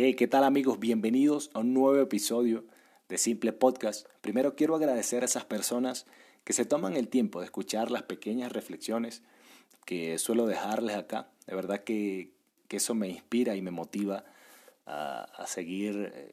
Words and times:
Hey, 0.00 0.14
¿qué 0.14 0.28
tal 0.28 0.44
amigos? 0.44 0.78
Bienvenidos 0.78 1.50
a 1.54 1.58
un 1.58 1.74
nuevo 1.74 2.00
episodio 2.00 2.64
de 3.08 3.18
Simple 3.18 3.52
Podcast. 3.52 4.06
Primero 4.20 4.54
quiero 4.54 4.76
agradecer 4.76 5.22
a 5.22 5.24
esas 5.24 5.44
personas 5.44 6.06
que 6.44 6.52
se 6.52 6.64
toman 6.64 6.94
el 6.94 7.08
tiempo 7.08 7.40
de 7.40 7.46
escuchar 7.46 7.90
las 7.90 8.04
pequeñas 8.04 8.52
reflexiones 8.52 9.24
que 9.84 10.16
suelo 10.18 10.46
dejarles 10.46 10.94
acá. 10.94 11.32
De 11.48 11.56
verdad 11.56 11.82
que, 11.82 12.30
eso 12.68 12.94
me 12.94 13.08
inspira 13.08 13.56
y 13.56 13.60
me 13.60 13.72
motiva 13.72 14.24
a, 14.86 15.44
seguir 15.48 16.12
eh, 16.14 16.32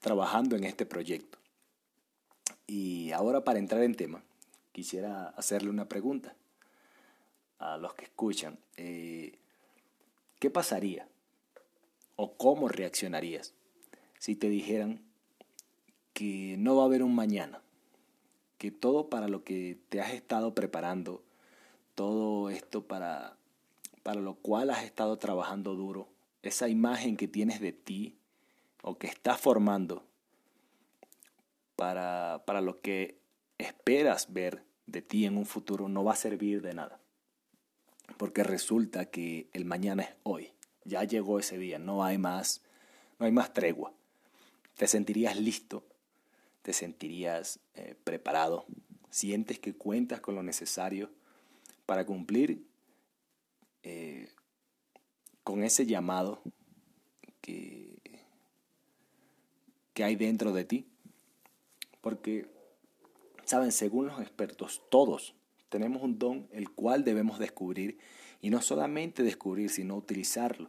trabajando 0.00 0.56
en 0.56 0.64
este 0.64 0.86
proyecto. 0.86 1.38
Y 2.66 3.12
ahora 3.12 3.44
para 3.44 3.58
entrar 3.58 3.82
en 3.82 3.94
tema, 3.94 4.24
quisiera 4.72 5.28
hacerle 5.36 5.68
una 5.68 5.86
pregunta 5.86 6.34
a 7.58 7.76
los 7.76 7.92
que 7.92 8.06
escuchan. 8.06 8.58
Eh, 8.78 9.38
¿Qué 10.38 10.48
pasaría 10.48 11.06
o 12.22 12.36
cómo 12.36 12.68
reaccionarías 12.68 13.54
si 14.18 14.36
te 14.36 14.50
dijeran 14.50 15.00
que 16.12 16.56
no 16.58 16.76
va 16.76 16.82
a 16.82 16.84
haber 16.84 17.02
un 17.02 17.14
mañana? 17.14 17.62
Que 18.58 18.70
todo 18.70 19.08
para 19.08 19.26
lo 19.26 19.42
que 19.42 19.78
te 19.88 20.02
has 20.02 20.12
estado 20.12 20.54
preparando, 20.54 21.24
todo 21.94 22.50
esto 22.50 22.86
para, 22.86 23.38
para 24.02 24.20
lo 24.20 24.34
cual 24.34 24.68
has 24.68 24.84
estado 24.84 25.16
trabajando 25.16 25.74
duro, 25.74 26.08
esa 26.42 26.68
imagen 26.68 27.16
que 27.16 27.26
tienes 27.26 27.58
de 27.58 27.72
ti 27.72 28.18
o 28.82 28.98
que 28.98 29.06
estás 29.06 29.40
formando 29.40 30.04
para, 31.74 32.42
para 32.44 32.60
lo 32.60 32.82
que 32.82 33.18
esperas 33.56 34.30
ver 34.30 34.62
de 34.84 35.00
ti 35.00 35.24
en 35.24 35.38
un 35.38 35.46
futuro 35.46 35.88
no 35.88 36.04
va 36.04 36.12
a 36.12 36.16
servir 36.16 36.60
de 36.60 36.74
nada. 36.74 37.00
Porque 38.18 38.42
resulta 38.42 39.06
que 39.06 39.48
el 39.54 39.64
mañana 39.64 40.02
es 40.02 40.10
hoy. 40.22 40.52
Ya 40.90 41.04
llegó 41.04 41.38
ese 41.38 41.56
día, 41.56 41.78
no 41.78 42.02
hay 42.02 42.18
más, 42.18 42.62
no 43.20 43.26
hay 43.26 43.30
más 43.30 43.54
tregua. 43.54 43.92
Te 44.76 44.88
sentirías 44.88 45.38
listo, 45.38 45.84
te 46.62 46.72
sentirías 46.72 47.60
eh, 47.74 47.94
preparado, 48.02 48.66
sientes 49.08 49.60
que 49.60 49.76
cuentas 49.76 50.20
con 50.20 50.34
lo 50.34 50.42
necesario 50.42 51.08
para 51.86 52.04
cumplir 52.04 52.66
eh, 53.84 54.32
con 55.44 55.62
ese 55.62 55.86
llamado 55.86 56.42
que, 57.40 58.02
que 59.94 60.02
hay 60.02 60.16
dentro 60.16 60.52
de 60.52 60.64
ti. 60.64 60.88
Porque, 62.00 62.48
saben, 63.44 63.70
según 63.70 64.08
los 64.08 64.20
expertos, 64.20 64.82
todos 64.90 65.36
tenemos 65.68 66.02
un 66.02 66.18
don 66.18 66.48
el 66.50 66.68
cual 66.68 67.04
debemos 67.04 67.38
descubrir 67.38 67.98
y 68.42 68.50
no 68.50 68.60
solamente 68.60 69.22
descubrir, 69.22 69.70
sino 69.70 69.94
utilizarlo. 69.94 70.68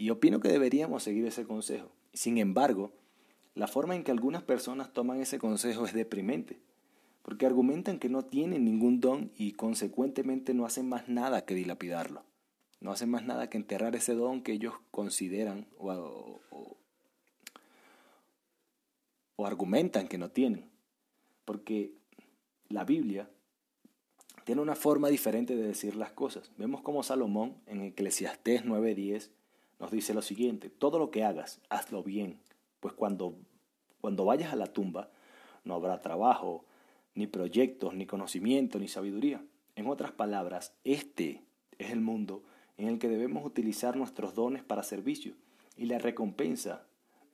Y 0.00 0.08
opino 0.08 0.40
que 0.40 0.48
deberíamos 0.48 1.02
seguir 1.02 1.26
ese 1.26 1.44
consejo. 1.44 1.92
Sin 2.14 2.38
embargo, 2.38 2.90
la 3.54 3.68
forma 3.68 3.94
en 3.94 4.02
que 4.02 4.10
algunas 4.10 4.42
personas 4.42 4.94
toman 4.94 5.20
ese 5.20 5.38
consejo 5.38 5.84
es 5.84 5.92
deprimente, 5.92 6.58
porque 7.20 7.44
argumentan 7.44 7.98
que 7.98 8.08
no 8.08 8.24
tienen 8.24 8.64
ningún 8.64 9.00
don 9.00 9.30
y 9.36 9.52
consecuentemente 9.52 10.54
no 10.54 10.64
hacen 10.64 10.88
más 10.88 11.10
nada 11.10 11.44
que 11.44 11.54
dilapidarlo. 11.54 12.24
No 12.80 12.92
hacen 12.92 13.10
más 13.10 13.26
nada 13.26 13.50
que 13.50 13.58
enterrar 13.58 13.94
ese 13.94 14.14
don 14.14 14.42
que 14.42 14.52
ellos 14.52 14.72
consideran 14.90 15.66
o, 15.76 16.40
o 19.36 19.46
argumentan 19.46 20.08
que 20.08 20.16
no 20.16 20.30
tienen. 20.30 20.70
Porque 21.44 21.92
la 22.70 22.84
Biblia 22.84 23.28
tiene 24.44 24.62
una 24.62 24.76
forma 24.76 25.08
diferente 25.08 25.56
de 25.56 25.62
decir 25.62 25.94
las 25.94 26.12
cosas. 26.12 26.52
Vemos 26.56 26.80
como 26.80 27.02
Salomón 27.02 27.58
en 27.66 27.82
Eclesiastés 27.82 28.64
9:10 28.64 29.28
nos 29.80 29.90
dice 29.90 30.14
lo 30.14 30.22
siguiente, 30.22 30.68
todo 30.68 30.98
lo 30.98 31.10
que 31.10 31.24
hagas, 31.24 31.60
hazlo 31.70 32.02
bien, 32.02 32.38
pues 32.80 32.94
cuando, 32.94 33.34
cuando 34.00 34.24
vayas 34.24 34.52
a 34.52 34.56
la 34.56 34.66
tumba 34.66 35.10
no 35.64 35.74
habrá 35.74 36.00
trabajo, 36.02 36.64
ni 37.14 37.26
proyectos, 37.26 37.94
ni 37.94 38.06
conocimiento, 38.06 38.78
ni 38.78 38.88
sabiduría. 38.88 39.42
En 39.74 39.86
otras 39.86 40.12
palabras, 40.12 40.74
este 40.84 41.42
es 41.78 41.90
el 41.90 42.00
mundo 42.00 42.42
en 42.76 42.88
el 42.88 42.98
que 42.98 43.08
debemos 43.08 43.44
utilizar 43.44 43.96
nuestros 43.96 44.34
dones 44.34 44.62
para 44.62 44.82
servicio 44.82 45.34
y 45.76 45.86
la 45.86 45.98
recompensa 45.98 46.86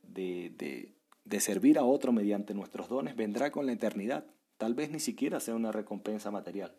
de, 0.02 0.52
de, 0.56 0.94
de 1.24 1.40
servir 1.40 1.78
a 1.78 1.84
otro 1.84 2.12
mediante 2.12 2.54
nuestros 2.54 2.88
dones 2.88 3.16
vendrá 3.16 3.50
con 3.50 3.66
la 3.66 3.72
eternidad. 3.72 4.24
Tal 4.56 4.74
vez 4.74 4.90
ni 4.90 5.00
siquiera 5.00 5.40
sea 5.40 5.54
una 5.54 5.72
recompensa 5.72 6.30
material. 6.30 6.74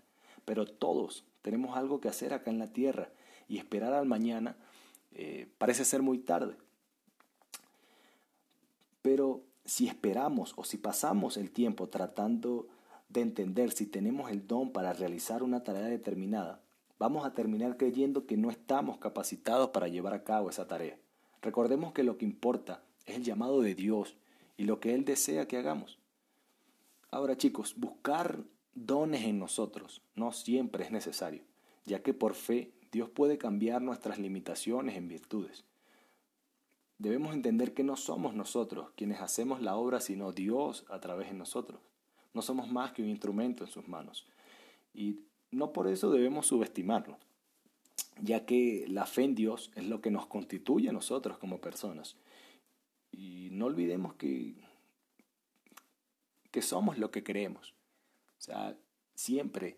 Pero 0.46 0.66
todos 0.66 1.26
tenemos 1.42 1.78
algo 1.78 2.00
que 2.00 2.08
hacer 2.08 2.34
acá 2.34 2.50
en 2.50 2.60
la 2.60 2.72
tierra 2.72 3.10
y 3.48 3.58
esperar 3.58 3.94
al 3.94 4.06
mañana 4.06 4.58
eh, 5.20 5.50
parece 5.58 5.84
ser 5.84 6.04
muy 6.04 6.20
tarde. 6.20 6.56
Pero 9.02 9.42
si 9.66 9.88
esperamos 9.88 10.54
o 10.58 10.64
si 10.64 10.78
pasamos 10.78 11.38
el 11.38 11.50
tiempo 11.50 11.90
tratando 11.90 12.68
de 13.10 13.22
entender 13.22 13.72
si 13.72 13.88
tenemos 13.88 14.30
el 14.30 14.46
don 14.46 14.72
para 14.72 14.94
realizar 14.94 15.42
una 15.42 15.64
tarea 15.64 15.88
determinada, 15.88 16.62
vamos 17.00 17.26
a 17.26 17.34
terminar 17.34 17.78
creyendo 17.78 18.28
que 18.28 18.38
no 18.38 18.52
estamos 18.52 19.00
capacitados 19.00 19.72
para 19.72 19.88
llevar 19.88 20.14
a 20.14 20.24
cabo 20.24 20.52
esa 20.52 20.68
tarea. 20.68 21.00
Recordemos 21.42 21.94
que 21.94 22.04
lo 22.04 22.20
que 22.20 22.26
importa 22.26 22.84
es 23.08 23.16
el 23.16 23.24
llamado 23.24 23.62
de 23.62 23.74
Dios 23.74 24.16
y 24.56 24.66
lo 24.66 24.80
que 24.80 24.94
Él 24.94 25.04
desea 25.04 25.48
que 25.48 25.58
hagamos. 25.58 25.98
Ahora 27.10 27.38
chicos, 27.38 27.74
buscar 27.76 28.44
dones 28.76 29.24
en 29.24 29.40
nosotros 29.40 30.04
no 30.14 30.32
siempre 30.32 30.84
es 30.84 30.92
necesario, 30.92 31.42
ya 31.86 32.04
que 32.04 32.14
por 32.14 32.36
fe 32.36 32.72
Dios 32.92 33.10
puede 33.10 33.38
cambiar 33.38 33.82
nuestras 33.82 34.20
limitaciones 34.20 34.96
en 34.96 35.08
virtudes. 35.08 35.66
Debemos 36.98 37.34
entender 37.34 37.74
que 37.74 37.84
no 37.84 37.96
somos 37.96 38.34
nosotros 38.34 38.90
quienes 38.96 39.22
hacemos 39.22 39.62
la 39.62 39.76
obra, 39.76 40.00
sino 40.00 40.32
Dios 40.32 40.86
a 40.90 41.00
través 41.00 41.30
de 41.30 41.36
nosotros. 41.36 41.80
No 42.34 42.42
somos 42.42 42.72
más 42.72 42.92
que 42.92 43.04
un 43.04 43.10
instrumento 43.10 43.64
en 43.64 43.70
sus 43.70 43.88
manos. 43.88 44.26
Y 44.94 45.20
no 45.52 45.74
por 45.74 45.88
eso 45.88 46.12
debemos 46.12 46.48
subestimarlo, 46.48 47.18
ya 48.22 48.46
que 48.46 48.86
la 48.88 49.06
fe 49.06 49.24
en 49.24 49.36
Dios 49.36 49.72
es 49.76 49.86
lo 49.86 50.02
que 50.02 50.12
nos 50.12 50.26
constituye 50.26 50.90
a 50.90 50.94
nosotros 50.94 51.38
como 51.38 51.62
personas. 51.62 52.16
Y 53.12 53.50
no 53.52 53.66
olvidemos 53.66 54.16
que, 54.16 54.56
que 56.52 56.62
somos 56.62 56.98
lo 56.98 57.12
que 57.12 57.24
creemos. 57.24 57.74
O 58.40 58.42
sea, 58.42 58.76
siempre 59.14 59.78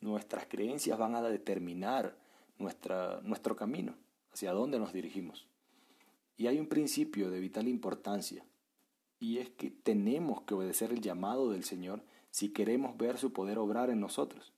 nuestras 0.00 0.46
creencias 0.46 0.98
van 0.98 1.14
a 1.14 1.22
determinar 1.22 2.16
nuestra, 2.58 3.20
nuestro 3.22 3.56
camino, 3.56 3.94
hacia 4.32 4.52
dónde 4.52 4.78
nos 4.78 4.92
dirigimos. 4.92 5.46
Y 6.36 6.46
hay 6.46 6.58
un 6.58 6.66
principio 6.66 7.30
de 7.30 7.40
vital 7.40 7.68
importancia, 7.68 8.44
y 9.18 9.38
es 9.38 9.48
que 9.50 9.70
tenemos 9.70 10.42
que 10.42 10.54
obedecer 10.54 10.92
el 10.92 11.00
llamado 11.00 11.50
del 11.50 11.64
Señor 11.64 12.02
si 12.30 12.50
queremos 12.50 12.96
ver 12.98 13.16
su 13.16 13.32
poder 13.32 13.58
obrar 13.58 13.88
en 13.90 14.00
nosotros. 14.00 14.52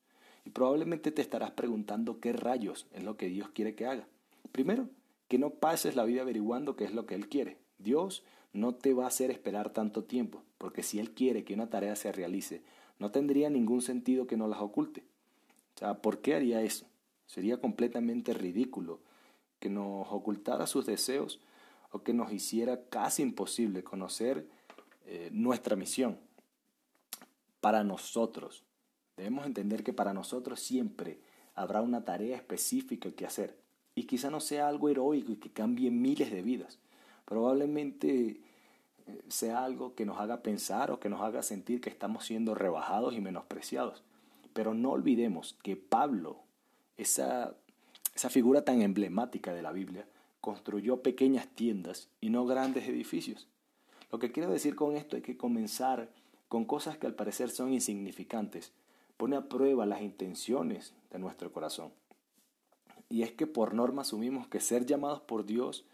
Y 0.45 0.51
probablemente 0.51 1.13
te 1.13 1.23
estarás 1.23 1.53
preguntando 1.53 2.21
qué 2.21 2.33
rayos 2.33 2.87
es 2.93 3.05
lo 3.05 3.17
que 3.17 3.29
Dios 3.29 3.51
quiere 3.51 3.75
que 3.75 3.87
haga. 3.87 4.09
Primero, 4.51 4.89
que 5.29 5.39
no 5.39 5.51
pases 5.51 5.95
la 5.95 6.05
vida 6.05 6.23
averiguando 6.23 6.75
qué 6.75 6.85
es 6.85 6.95
lo 6.95 7.07
que 7.07 7.15
Él 7.15 7.29
quiere. 7.29 7.59
Dios 7.79 8.25
no 8.53 8.75
te 8.75 8.95
va 8.95 9.05
a 9.05 9.09
hacer 9.09 9.31
esperar 9.31 9.73
tanto 9.73 10.05
tiempo, 10.05 10.43
porque 10.57 10.83
si 10.83 10.99
Él 10.99 11.13
quiere 11.13 11.45
que 11.45 11.55
una 11.55 11.71
tarea 11.71 11.95
se 11.95 12.11
realice, 12.11 12.63
no 12.99 13.13
tendría 13.13 13.51
ningún 13.51 13.83
sentido 13.83 14.27
que 14.27 14.37
no 14.37 14.49
las 14.49 14.61
oculte. 14.61 15.05
O 15.77 15.79
sea, 15.79 16.03
¿por 16.03 16.21
qué 16.21 16.35
haría 16.35 16.63
eso? 16.63 16.87
Sería 17.29 17.61
completamente 17.61 18.35
ridículo 18.35 18.99
que 19.61 19.71
nos 19.71 20.09
ocultara 20.11 20.67
sus 20.67 20.87
deseos 20.87 21.41
o 21.93 22.03
que 22.03 22.13
nos 22.13 22.33
hiciera 22.33 22.89
casi 22.89 23.23
imposible 23.23 23.85
conocer 23.85 24.49
eh, 25.07 25.29
nuestra 25.33 25.77
misión. 25.77 26.19
Para 27.61 27.85
nosotros, 27.85 28.65
debemos 29.17 29.47
entender 29.47 29.85
que 29.85 29.93
para 29.93 30.13
nosotros 30.13 30.59
siempre 30.59 31.21
habrá 31.55 31.83
una 31.83 32.05
tarea 32.05 32.37
específica 32.37 33.13
que 33.13 33.27
hacer. 33.27 33.57
Y 33.95 34.05
quizá 34.05 34.31
no 34.31 34.41
sea 34.41 34.67
algo 34.67 34.89
heroico 34.89 35.31
y 35.31 35.37
que 35.37 35.53
cambie 35.53 35.93
miles 35.93 36.33
de 36.33 36.43
vidas. 36.43 36.81
Probablemente 37.25 38.41
sea 39.29 39.65
algo 39.65 39.95
que 39.95 40.07
nos 40.07 40.19
haga 40.19 40.43
pensar 40.43 40.91
o 40.91 41.01
que 41.01 41.09
nos 41.09 41.21
haga 41.21 41.43
sentir 41.43 41.81
que 41.81 41.91
estamos 41.91 42.25
siendo 42.25 42.55
rebajados 42.55 43.15
y 43.15 43.21
menospreciados. 43.21 44.03
Pero 44.53 44.75
no 44.75 44.91
olvidemos 44.91 45.59
que 45.63 45.77
Pablo, 45.77 46.41
esa, 46.99 47.55
esa 48.15 48.29
figura 48.29 48.65
tan 48.65 48.83
emblemática 48.83 49.55
de 49.55 49.63
la 49.63 49.73
Biblia, 49.73 50.07
construyó 50.41 51.03
pequeñas 51.03 51.49
tiendas 51.49 52.09
y 52.21 52.31
no 52.31 52.45
grandes 52.47 52.87
edificios. 52.89 53.49
Lo 54.13 54.19
que 54.19 54.33
quiero 54.33 54.51
decir 54.51 54.75
con 54.75 54.97
esto 54.97 55.17
es 55.17 55.23
que 55.23 55.37
comenzar 55.37 56.11
con 56.49 56.65
cosas 56.65 56.99
que 56.99 57.07
al 57.07 57.15
parecer 57.15 57.51
son 57.51 57.73
insignificantes 57.73 58.73
pone 59.17 59.37
a 59.37 59.49
prueba 59.49 59.85
las 59.85 60.01
intenciones 60.01 60.95
de 61.11 61.19
nuestro 61.19 61.53
corazón. 61.53 61.93
Y 63.11 63.23
es 63.23 63.33
que 63.33 63.47
por 63.47 63.75
norma 63.75 64.03
asumimos 64.03 64.47
que 64.49 64.61
ser 64.61 64.87
llamados 64.87 65.21
por 65.21 65.45
Dios 65.45 65.85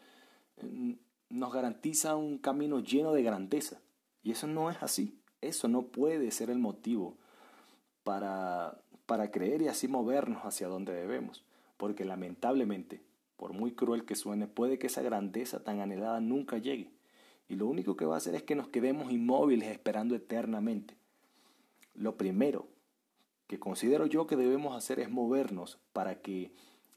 nos 1.30 1.52
garantiza 1.52 2.16
un 2.16 2.38
camino 2.38 2.80
lleno 2.80 3.12
de 3.12 3.22
grandeza. 3.22 3.80
Y 4.22 4.32
eso 4.32 4.46
no 4.46 4.70
es 4.70 4.82
así. 4.82 5.18
Eso 5.40 5.68
no 5.68 5.82
puede 5.82 6.30
ser 6.30 6.50
el 6.50 6.58
motivo 6.58 7.16
para, 8.04 8.78
para 9.06 9.30
creer 9.30 9.62
y 9.62 9.68
así 9.68 9.88
movernos 9.88 10.44
hacia 10.44 10.68
donde 10.68 10.92
debemos. 10.92 11.44
Porque 11.76 12.04
lamentablemente, 12.04 13.02
por 13.36 13.52
muy 13.52 13.72
cruel 13.72 14.04
que 14.04 14.14
suene, 14.14 14.46
puede 14.46 14.78
que 14.78 14.86
esa 14.86 15.02
grandeza 15.02 15.64
tan 15.64 15.80
anhelada 15.80 16.20
nunca 16.20 16.58
llegue. 16.58 16.90
Y 17.48 17.56
lo 17.56 17.66
único 17.66 17.96
que 17.96 18.04
va 18.04 18.14
a 18.14 18.18
hacer 18.18 18.34
es 18.34 18.42
que 18.42 18.54
nos 18.54 18.68
quedemos 18.68 19.10
inmóviles 19.10 19.68
esperando 19.68 20.14
eternamente. 20.14 20.96
Lo 21.94 22.16
primero 22.16 22.68
que 23.46 23.58
considero 23.58 24.06
yo 24.06 24.26
que 24.26 24.36
debemos 24.36 24.76
hacer 24.76 25.00
es 25.00 25.10
movernos 25.10 25.78
para 25.92 26.20
que 26.20 26.52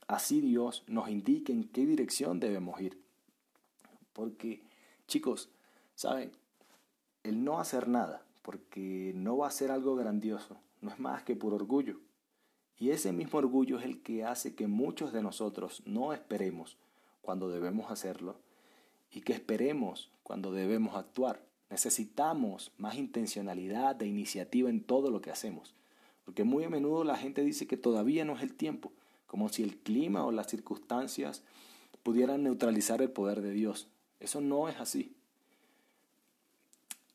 así 0.07 0.41
Dios 0.41 0.83
nos 0.87 1.09
indique 1.09 1.51
en 1.51 1.65
qué 1.65 1.85
dirección 1.85 2.39
debemos 2.39 2.79
ir. 2.81 3.01
Porque, 4.13 4.63
chicos, 5.07 5.49
¿saben? 5.95 6.31
El 7.23 7.43
no 7.43 7.59
hacer 7.59 7.87
nada, 7.87 8.23
porque 8.47 9.11
no 9.13 9.35
va 9.35 9.49
a 9.49 9.51
ser 9.51 9.71
algo 9.71 9.97
grandioso, 9.97 10.55
no 10.79 10.89
es 10.89 10.99
más 10.99 11.21
que 11.23 11.35
por 11.35 11.53
orgullo. 11.53 11.99
Y 12.79 12.91
ese 12.91 13.11
mismo 13.11 13.39
orgullo 13.39 13.77
es 13.77 13.83
el 13.83 14.01
que 14.01 14.23
hace 14.23 14.55
que 14.55 14.67
muchos 14.67 15.11
de 15.11 15.21
nosotros 15.21 15.83
no 15.85 16.13
esperemos 16.13 16.77
cuando 17.21 17.49
debemos 17.49 17.91
hacerlo 17.91 18.39
y 19.11 19.19
que 19.19 19.33
esperemos 19.33 20.13
cuando 20.23 20.53
debemos 20.53 20.95
actuar. 20.95 21.43
Necesitamos 21.69 22.71
más 22.77 22.95
intencionalidad 22.95 24.01
e 24.01 24.07
iniciativa 24.07 24.69
en 24.69 24.81
todo 24.81 25.11
lo 25.11 25.19
que 25.19 25.31
hacemos. 25.31 25.75
Porque 26.23 26.45
muy 26.45 26.63
a 26.63 26.69
menudo 26.69 27.03
la 27.03 27.17
gente 27.17 27.43
dice 27.43 27.67
que 27.67 27.75
todavía 27.75 28.23
no 28.23 28.37
es 28.37 28.43
el 28.43 28.53
tiempo, 28.53 28.93
como 29.25 29.49
si 29.49 29.61
el 29.61 29.75
clima 29.75 30.25
o 30.25 30.31
las 30.31 30.47
circunstancias 30.47 31.43
pudieran 32.01 32.43
neutralizar 32.43 33.01
el 33.01 33.11
poder 33.11 33.41
de 33.41 33.51
Dios. 33.51 33.89
Eso 34.21 34.39
no 34.39 34.69
es 34.69 34.79
así. 34.79 35.17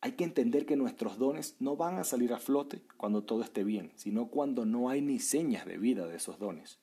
Hay 0.04 0.12
que 0.12 0.24
entender 0.24 0.66
que 0.66 0.74
nuestros 0.74 1.16
dones 1.16 1.54
no 1.60 1.76
van 1.76 1.96
a 1.98 2.04
salir 2.04 2.32
a 2.32 2.40
flote 2.40 2.82
cuando 2.96 3.22
todo 3.22 3.42
esté 3.42 3.62
bien, 3.62 3.92
sino 3.94 4.26
cuando 4.26 4.66
no 4.66 4.88
hay 4.88 5.00
ni 5.00 5.20
señas 5.20 5.64
de 5.64 5.78
vida 5.78 6.08
de 6.08 6.16
esos 6.16 6.40
dones. 6.40 6.80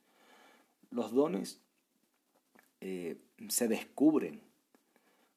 Los 0.89 1.11
dones 1.11 1.59
eh, 2.79 3.17
se 3.49 3.67
descubren 3.67 4.41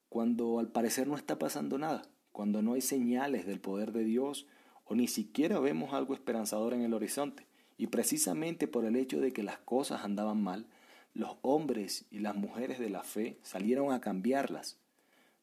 cuando 0.08 0.61
al 0.61 0.69
parecer 0.69 1.08
no 1.08 1.17
está 1.17 1.40
pasando 1.40 1.76
nada, 1.76 2.02
cuando 2.31 2.62
no 2.62 2.75
hay 2.75 2.82
señales 2.82 3.46
del 3.46 3.61
poder 3.61 3.90
de 3.90 4.05
Dios 4.05 4.46
o 4.85 4.94
ni 4.94 5.08
siquiera 5.08 5.58
vemos 5.58 5.93
algo 5.93 6.14
esperanzador 6.14 6.75
en 6.75 6.82
el 6.82 6.94
horizonte. 6.94 7.49
Y 7.78 7.88
precisamente 7.88 8.69
por 8.69 8.85
el 8.85 8.94
hecho 8.94 9.20
de 9.20 9.32
que 9.32 9.43
las 9.43 9.58
cosas 9.58 10.05
andaban 10.05 10.40
mal, 10.40 10.67
los 11.14 11.37
hombres 11.43 12.05
y 12.12 12.20
las 12.20 12.37
mujeres 12.37 12.78
de 12.78 12.90
la 12.90 13.02
fe 13.02 13.40
salieron 13.43 13.93
a 13.93 14.00
cambiarlas 14.00 14.78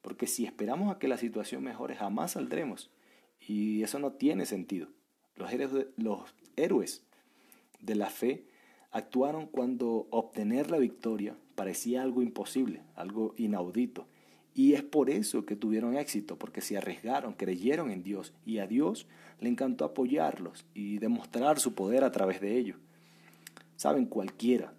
porque 0.01 0.27
si 0.27 0.45
esperamos 0.45 0.93
a 0.93 0.99
que 0.99 1.07
la 1.07 1.17
situación 1.17 1.63
mejore, 1.63 1.95
jamás 1.95 2.31
saldremos. 2.31 2.89
Y 3.39 3.83
eso 3.83 3.99
no 3.99 4.13
tiene 4.13 4.45
sentido. 4.45 4.87
Los 5.35 5.51
héroes, 5.51 5.87
los 5.97 6.33
héroes 6.55 7.03
de 7.79 7.95
la 7.95 8.09
fe 8.09 8.45
actuaron 8.91 9.47
cuando 9.47 10.07
obtener 10.09 10.71
la 10.71 10.77
victoria 10.77 11.35
parecía 11.55 12.01
algo 12.01 12.21
imposible, 12.21 12.81
algo 12.95 13.33
inaudito. 13.37 14.07
Y 14.55 14.73
es 14.73 14.83
por 14.83 15.09
eso 15.09 15.45
que 15.45 15.55
tuvieron 15.55 15.95
éxito, 15.95 16.37
porque 16.37 16.61
se 16.61 16.77
arriesgaron, 16.77 17.33
creyeron 17.33 17.91
en 17.91 18.03
Dios 18.03 18.33
y 18.45 18.57
a 18.59 18.67
Dios 18.67 19.07
le 19.39 19.49
encantó 19.49 19.85
apoyarlos 19.85 20.65
y 20.73 20.97
demostrar 20.97 21.59
su 21.59 21.75
poder 21.75 22.03
a 22.03 22.11
través 22.11 22.41
de 22.41 22.57
ello. 22.57 22.75
Saben, 23.75 24.05
cualquiera, 24.05 24.73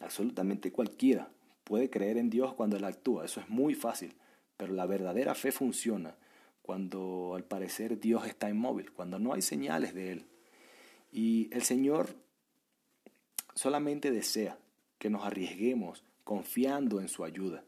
absolutamente 0.00 0.72
cualquiera, 0.72 1.30
puede 1.64 1.88
creer 1.88 2.18
en 2.18 2.28
Dios 2.28 2.52
cuando 2.54 2.76
Él 2.76 2.84
actúa, 2.84 3.24
eso 3.24 3.40
es 3.40 3.48
muy 3.48 3.74
fácil. 3.74 4.14
Pero 4.62 4.74
la 4.74 4.86
verdadera 4.86 5.34
fe 5.34 5.50
funciona 5.50 6.14
cuando 6.62 7.34
al 7.34 7.42
parecer 7.42 7.98
Dios 7.98 8.28
está 8.28 8.48
inmóvil, 8.48 8.92
cuando 8.92 9.18
no 9.18 9.34
hay 9.34 9.42
señales 9.42 9.92
de 9.92 10.12
Él. 10.12 10.26
Y 11.10 11.52
el 11.52 11.62
Señor 11.62 12.14
solamente 13.56 14.12
desea 14.12 14.60
que 15.00 15.10
nos 15.10 15.24
arriesguemos 15.24 16.04
confiando 16.22 17.00
en 17.00 17.08
su 17.08 17.24
ayuda. 17.24 17.64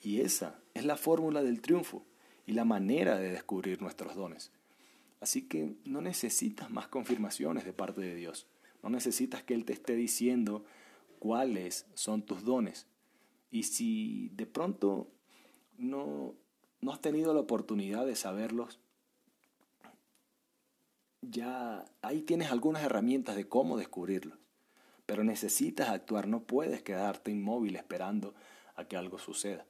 Y 0.00 0.20
esa 0.20 0.60
es 0.72 0.84
la 0.84 0.96
fórmula 0.96 1.42
del 1.42 1.60
triunfo 1.60 2.06
y 2.46 2.52
la 2.52 2.64
manera 2.64 3.18
de 3.18 3.32
descubrir 3.32 3.82
nuestros 3.82 4.14
dones. 4.14 4.52
Así 5.18 5.48
que 5.48 5.74
no 5.84 6.00
necesitas 6.00 6.70
más 6.70 6.86
confirmaciones 6.86 7.64
de 7.64 7.72
parte 7.72 8.02
de 8.02 8.14
Dios. 8.14 8.46
No 8.84 8.88
necesitas 8.88 9.42
que 9.42 9.54
Él 9.54 9.64
te 9.64 9.72
esté 9.72 9.96
diciendo 9.96 10.64
cuáles 11.18 11.86
son 11.94 12.22
tus 12.22 12.44
dones. 12.44 12.86
Y 13.50 13.64
si 13.64 14.28
de 14.28 14.46
pronto 14.46 15.10
no, 15.78 16.34
no 16.80 16.92
has 16.92 17.00
tenido 17.00 17.34
la 17.34 17.40
oportunidad 17.40 18.06
de 18.06 18.16
saberlos, 18.16 18.78
ya 21.22 21.84
ahí 22.02 22.22
tienes 22.22 22.50
algunas 22.50 22.82
herramientas 22.82 23.36
de 23.36 23.48
cómo 23.48 23.76
descubrirlos. 23.76 24.38
Pero 25.06 25.22
necesitas 25.22 25.88
actuar, 25.88 26.26
no 26.26 26.42
puedes 26.42 26.82
quedarte 26.82 27.30
inmóvil 27.30 27.76
esperando 27.76 28.34
a 28.74 28.84
que 28.84 28.96
algo 28.96 29.18
suceda. 29.18 29.66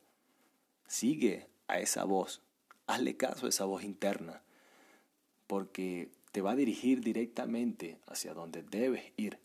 Sigue 0.87 1.49
a 1.69 1.79
esa 1.79 2.05
voz, 2.05 2.43
hazle 2.87 3.17
caso 3.17 3.47
a 3.47 3.49
esa 3.49 3.65
voz 3.65 3.85
interna, 3.85 4.43
porque 5.47 6.11
te 6.33 6.41
va 6.41 6.53
a 6.53 6.57
dirigir 6.57 7.01
directamente 7.03 7.99
hacia 8.07 8.35
donde 8.35 8.63
debes 8.63 9.13
ir. 9.17 9.39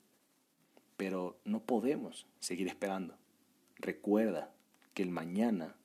Pero 0.98 1.40
no 1.44 1.64
podemos 1.64 2.28
seguir 2.40 2.68
esperando. 2.68 3.16
Recuerda 3.76 4.54
que 4.94 5.04
el 5.04 5.10
mañana 5.10 5.76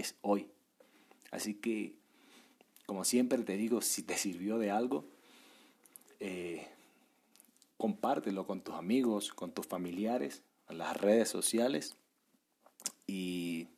es 0.00 0.16
hoy. 0.22 0.48
Así 1.30 1.54
que, 1.54 1.94
como 2.86 3.04
siempre 3.04 3.42
te 3.42 3.56
digo, 3.56 3.82
si 3.82 4.02
te 4.02 4.16
sirvió 4.16 4.58
de 4.58 4.70
algo, 4.70 5.04
eh, 6.20 6.66
compártelo 7.76 8.46
con 8.46 8.60
tus 8.60 8.74
amigos, 8.74 9.32
con 9.32 9.52
tus 9.52 9.66
familiares, 9.66 10.42
en 10.68 10.78
las 10.78 10.96
redes 10.96 11.28
sociales 11.28 11.96
y 13.06 13.68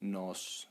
nos, 0.00 0.68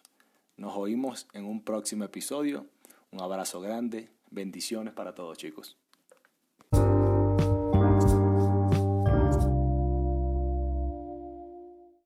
nos 0.58 0.76
oímos 0.76 1.28
en 1.34 1.46
un 1.46 1.62
próximo 1.64 2.04
episodio. 2.04 2.66
Un 3.12 3.22
abrazo 3.22 3.62
grande, 3.62 4.10
bendiciones 4.30 4.94
para 4.94 5.14
todos 5.14 5.38
chicos. 5.38 5.78